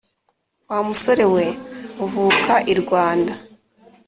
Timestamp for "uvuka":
2.05-2.53